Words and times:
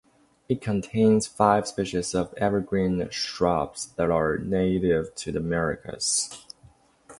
It 0.49 0.61
contains 0.61 1.27
five 1.27 1.67
species 1.67 2.15
of 2.15 2.33
evergreen 2.37 3.07
shrubs 3.11 3.89
that 3.97 4.09
are 4.09 4.39
native 4.39 5.13
to 5.13 5.31
the 5.31 5.37
Americas. 5.37 6.43